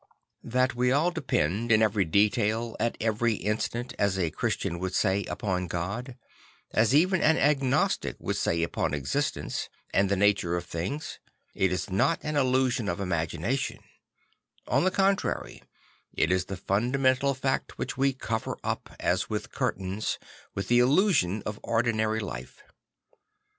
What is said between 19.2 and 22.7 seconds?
with curtains, with the illusion of ordinary life.